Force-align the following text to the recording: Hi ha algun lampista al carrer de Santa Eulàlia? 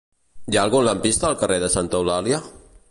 Hi 0.53 0.57
ha 0.61 0.61
algun 0.67 0.87
lampista 0.87 1.29
al 1.31 1.39
carrer 1.43 1.61
de 1.67 1.71
Santa 1.77 2.03
Eulàlia? 2.03 2.43